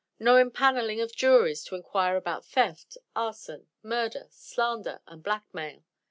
No 0.17 0.37
empanelling 0.43 0.99
of 0.99 1.15
juries 1.15 1.63
to 1.65 1.75
inquire 1.75 2.17
into 2.17 2.41
theft, 2.41 2.97
arson, 3.15 3.67
murder, 3.83 4.25
slander, 4.31 4.99
and 5.05 5.21
black 5.21 5.53
mail. 5.53 5.83